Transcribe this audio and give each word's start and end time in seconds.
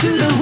to 0.00 0.08
the 0.12 0.39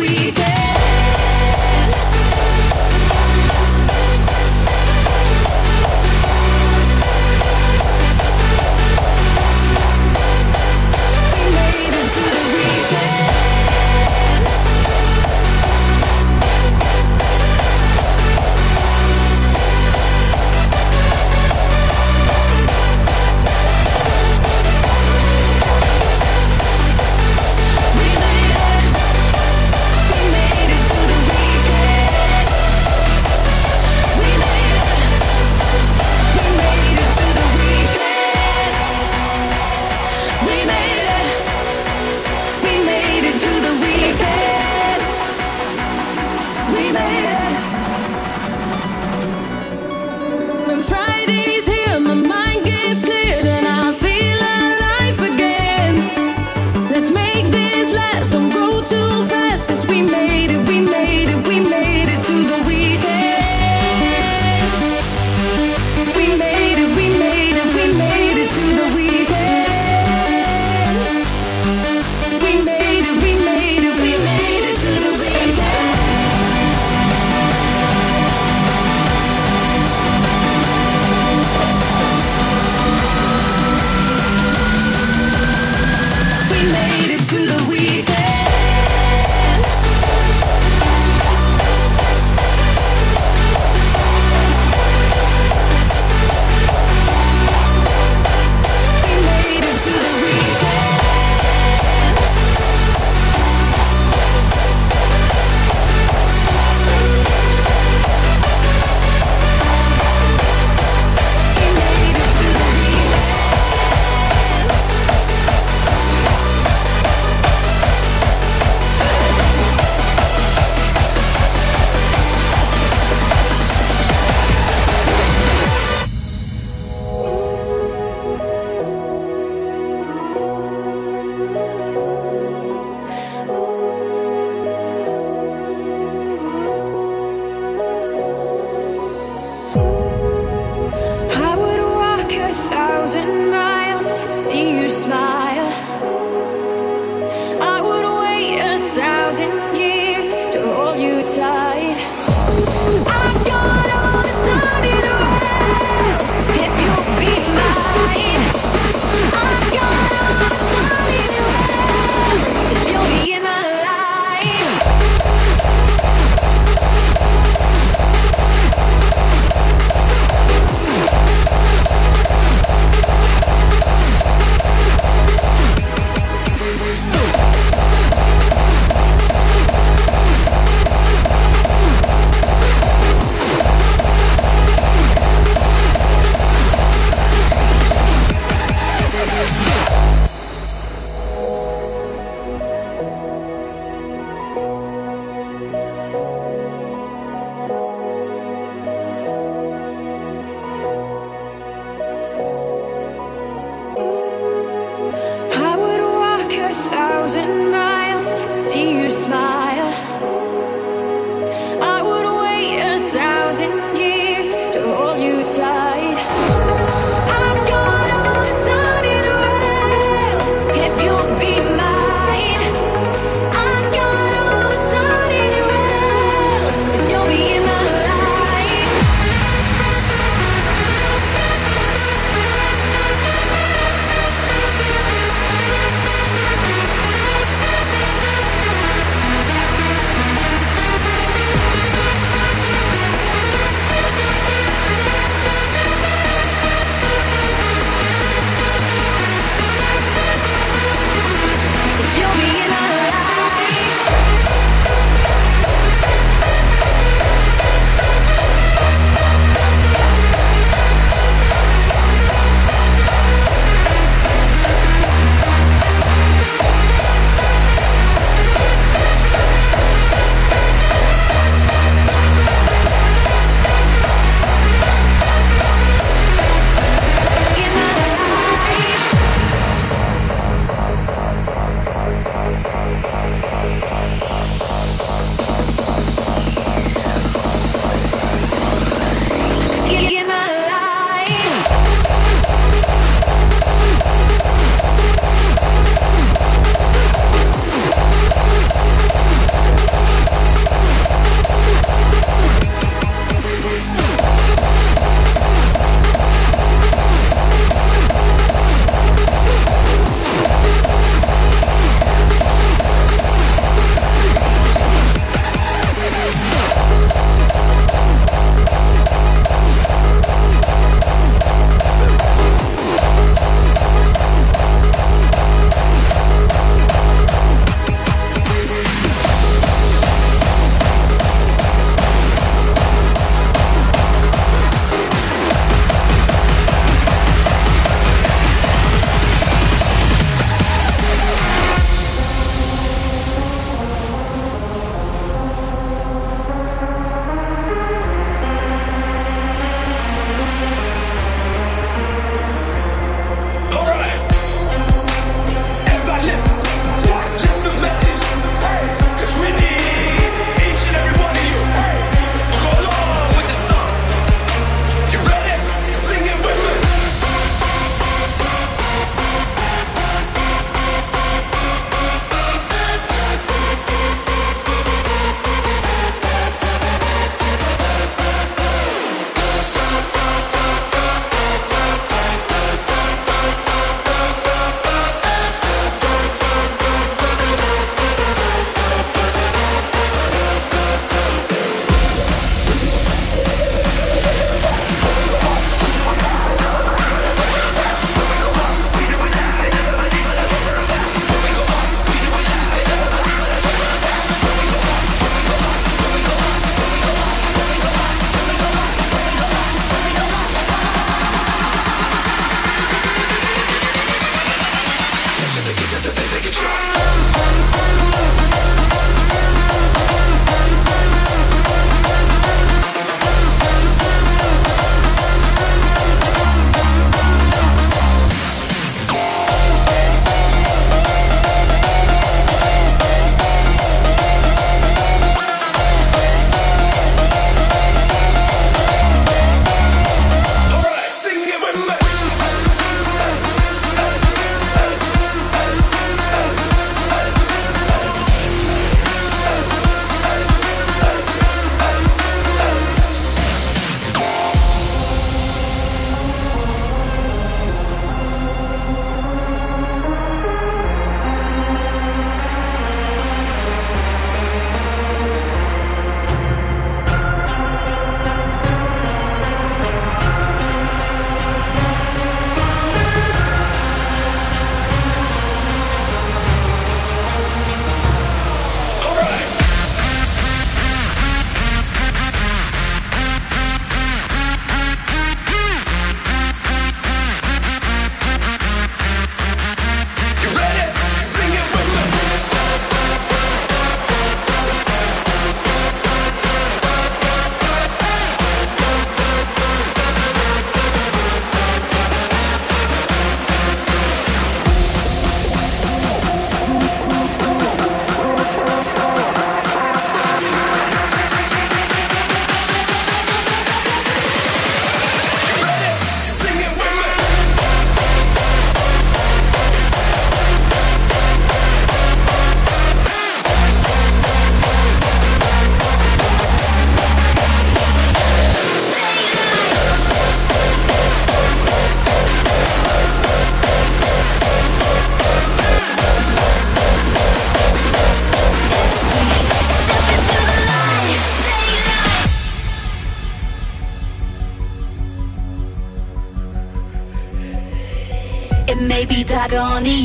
thousand 207.29 207.71
miles 207.71 208.33
to 208.33 208.49
see 208.49 209.03
you 209.03 209.11
smile. 209.11 209.58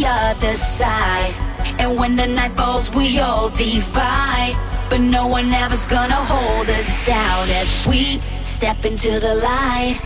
Other 0.05 0.53
side. 0.55 1.33
And 1.79 1.97
when 1.97 2.15
the 2.15 2.27
night 2.27 2.55
falls, 2.55 2.91
we 2.91 3.19
all 3.19 3.49
defy. 3.49 4.53
But 4.89 5.01
no 5.01 5.27
one 5.27 5.51
ever's 5.51 5.87
gonna 5.87 6.15
hold 6.15 6.69
us 6.69 7.03
down 7.05 7.49
as 7.49 7.85
we 7.87 8.19
step 8.43 8.85
into 8.85 9.19
the 9.19 9.35
light. 9.35 9.99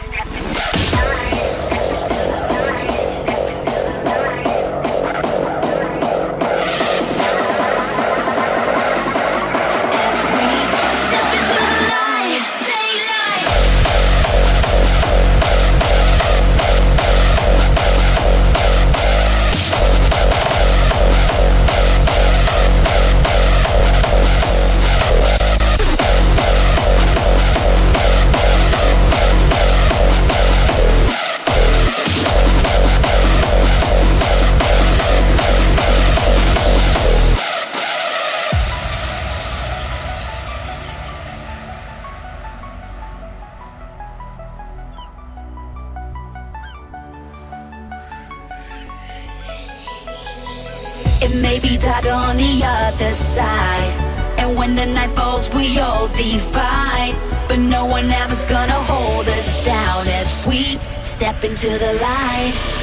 Into 61.63 61.79
the 61.79 61.93
light. 61.93 62.76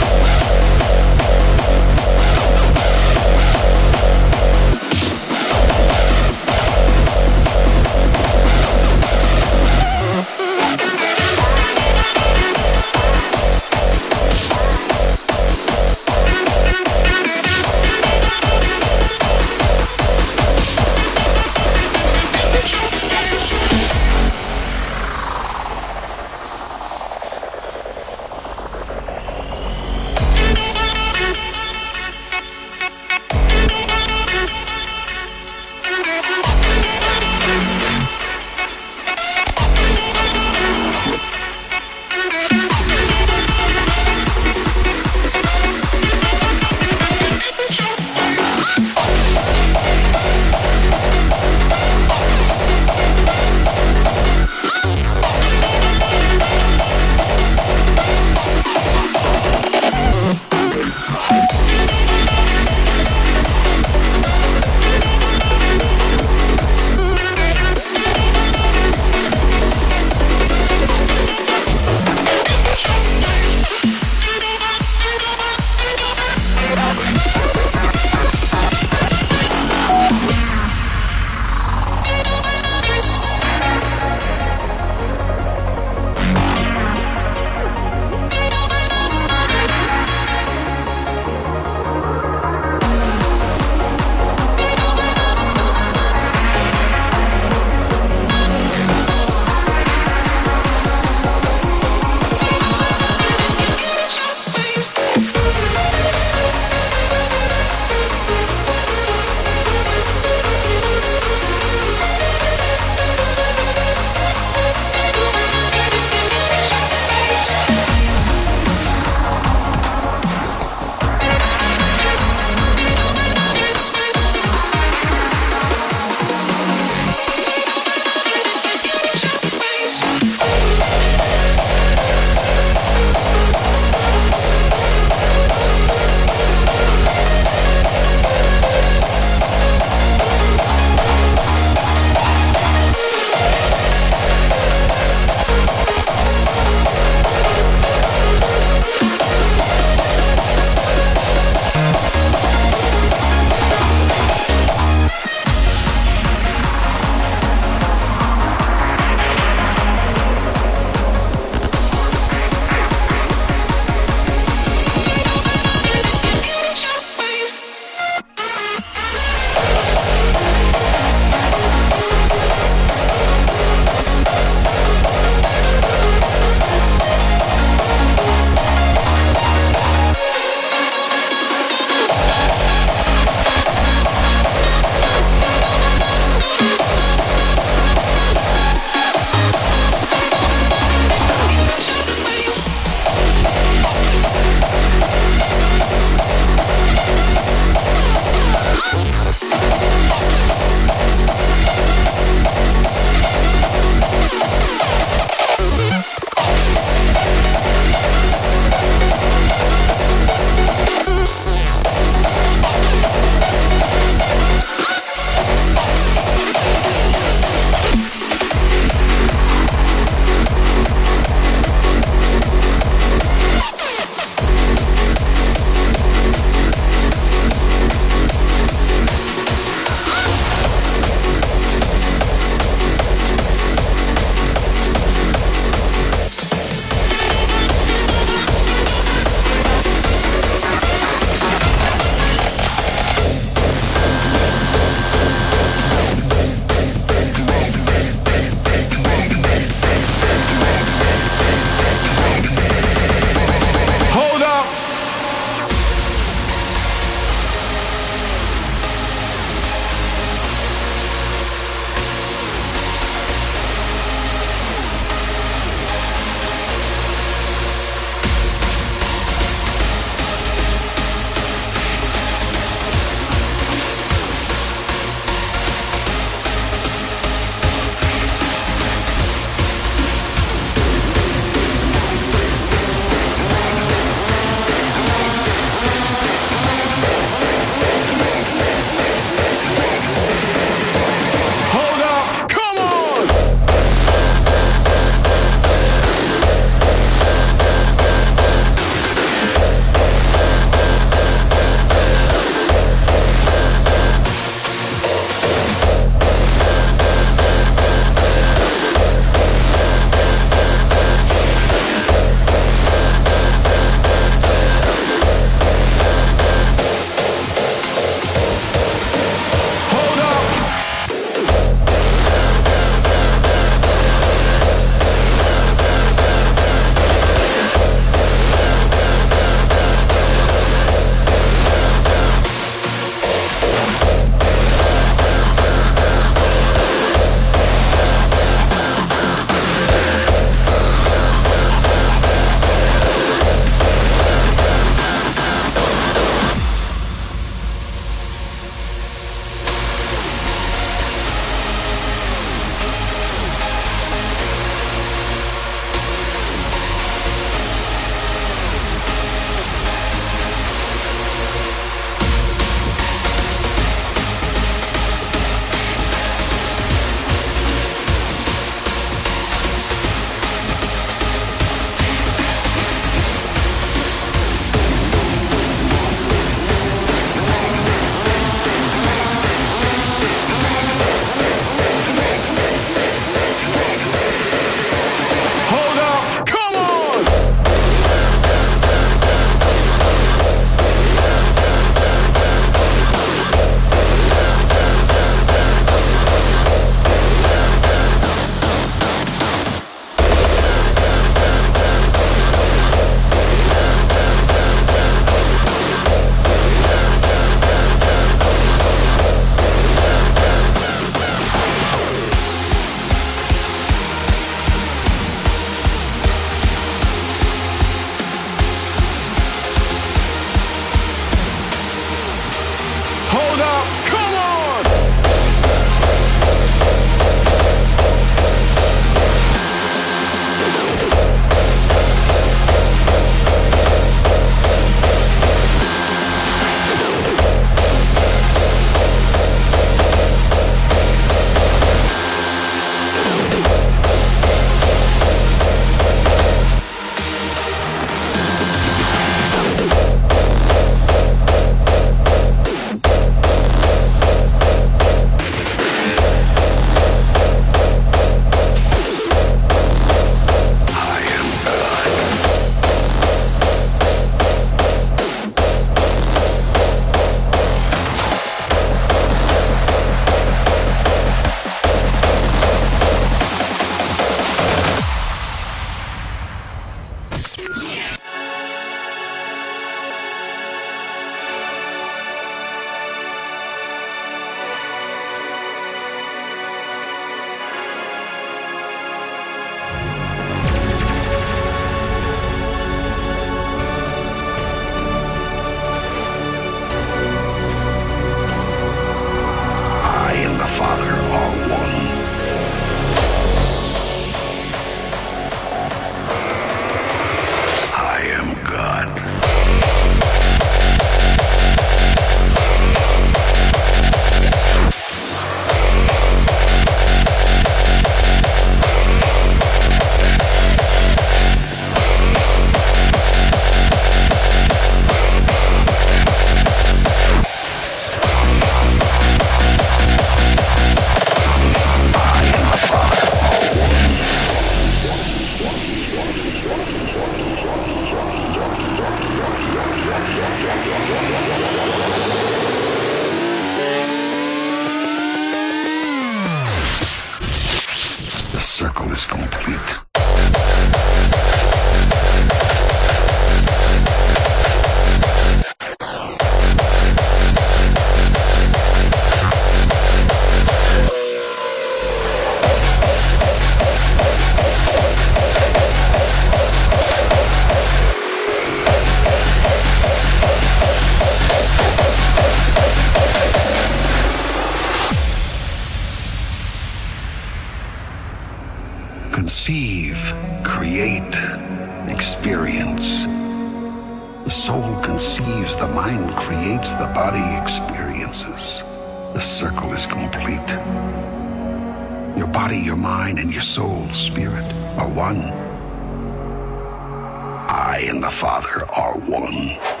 Are 599.43 600.00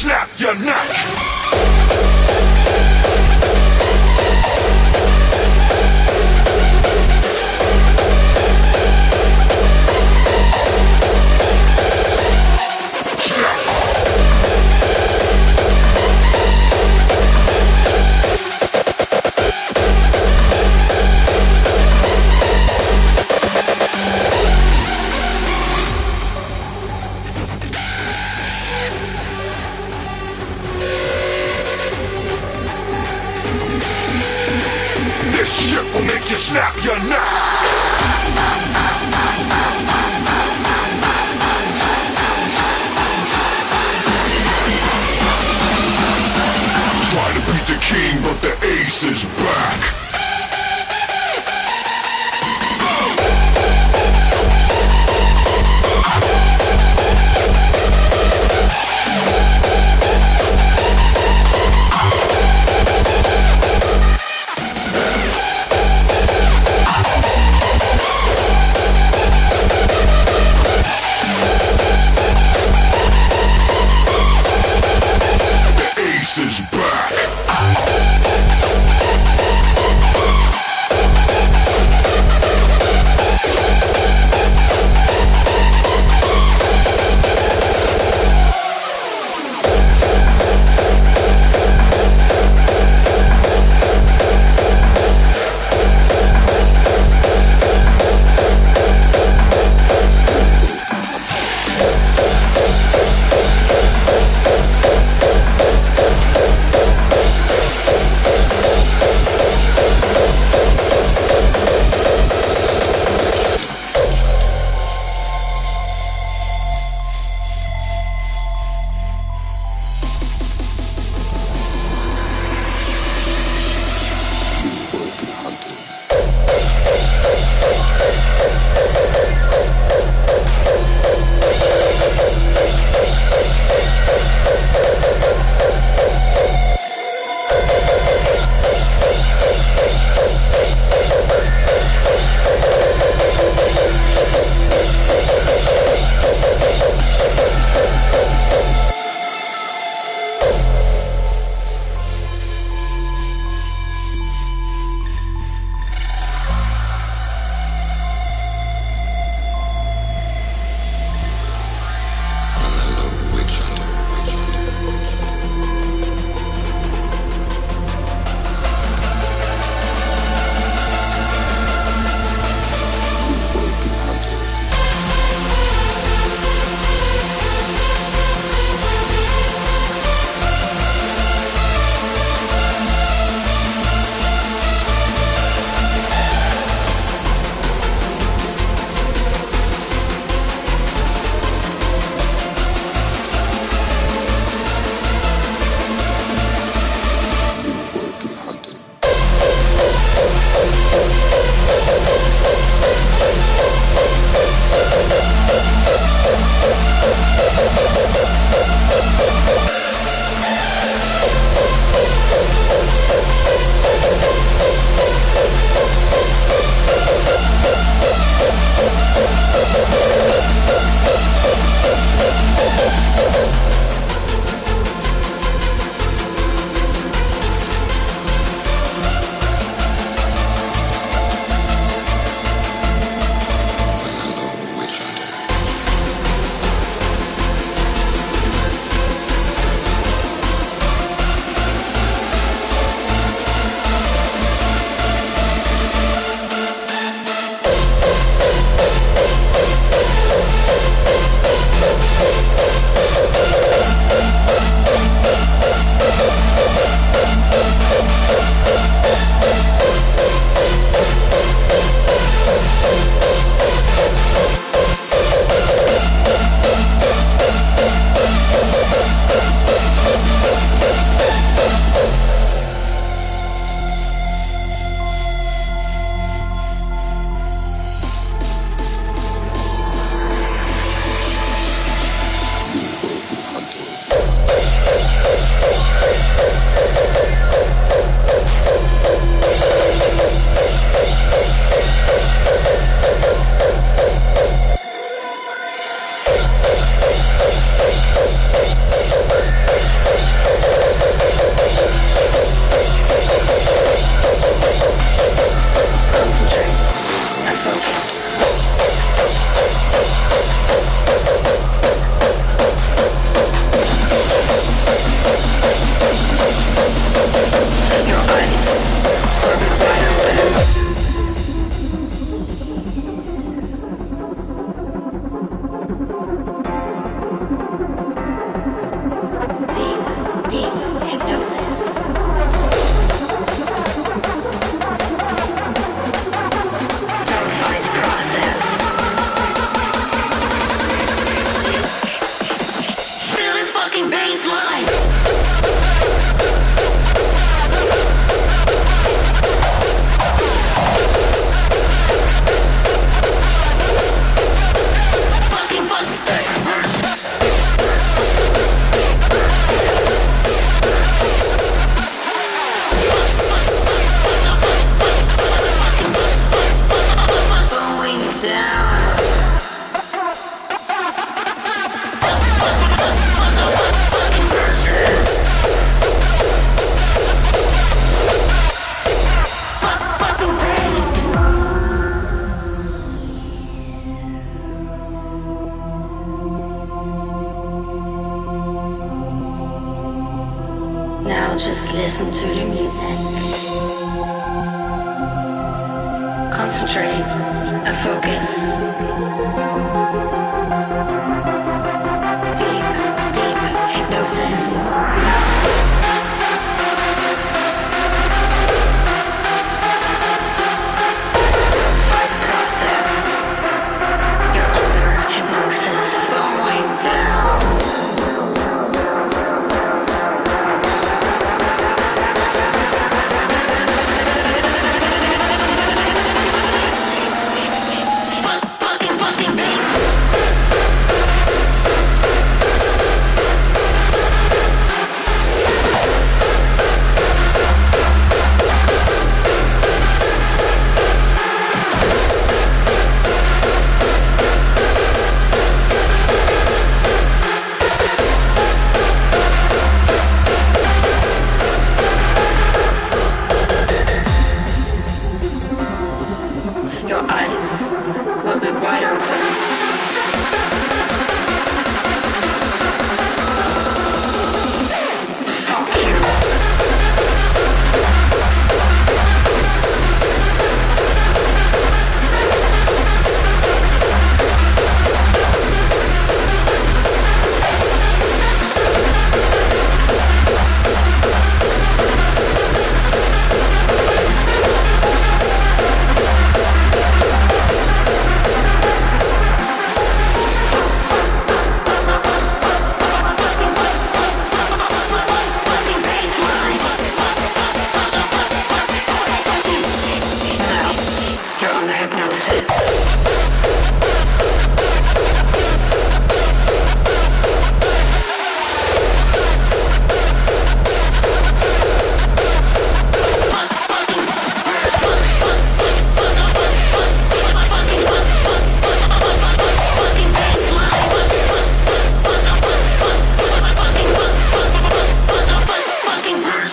snap 0.00 0.30
your 0.40 0.54
neck. 0.64 1.29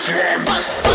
Slam. 0.08 0.87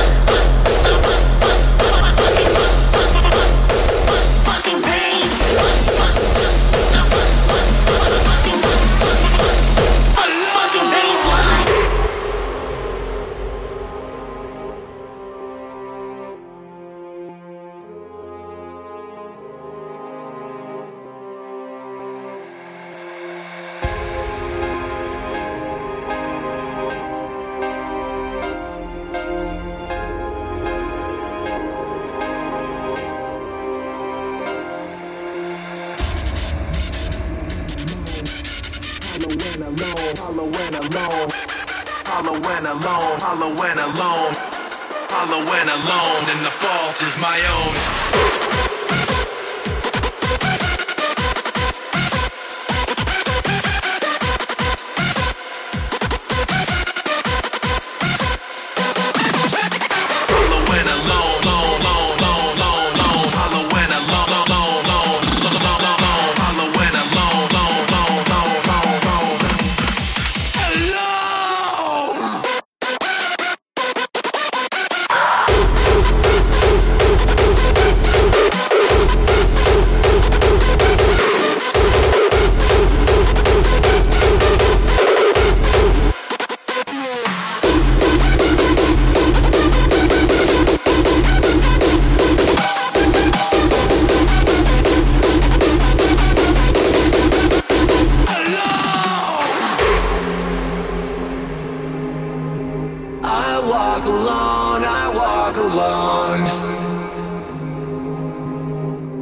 walk 103.94 104.06
alone, 104.06 104.84
I 104.86 105.08
walk 105.14 105.56
alone. 105.56 106.44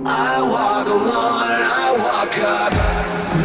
I 0.08 0.42
walk 0.42 0.88
alone 0.88 1.52
and 1.56 1.66
I 1.84 1.92
walk 2.06 2.38
up. 2.40 2.72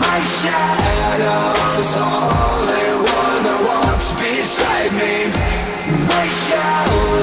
My 0.06 0.20
shadow's 0.38 1.96
only 1.96 2.88
one 3.18 3.42
that 3.46 3.60
walks 3.70 4.08
beside 4.22 4.92
me. 5.00 5.14
My 6.10 6.26
shallow 6.46 7.18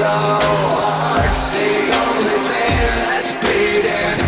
heart's 0.84 1.46
the 1.54 1.72
only 2.04 2.38
thing 2.48 2.76
that's 3.08 3.32
beating. 3.40 4.18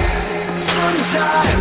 Sometimes. 0.56 1.55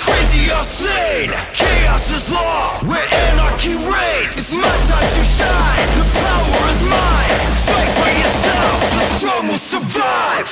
Crazy 0.00 0.48
or 0.50 0.62
sane, 0.62 1.30
chaos 1.52 2.10
is 2.10 2.32
law. 2.32 2.78
Where 2.88 3.04
anarchy 3.28 3.74
reigns, 3.74 4.38
it's 4.38 4.54
my 4.54 4.62
time 4.62 5.10
to 5.16 5.24
shine. 5.28 5.88
The 6.00 6.06
power 6.16 6.70
is 6.72 6.80
mine. 6.88 7.36
Fight 7.68 7.92
for 8.00 8.08
yourself, 8.08 8.80
the 8.96 9.04
strong 9.16 9.48
will 9.48 9.58
survive. 9.58 10.48